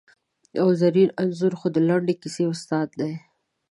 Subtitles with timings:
[0.61, 3.13] او زرین انځور خو د لنډې کیسې استاد دی!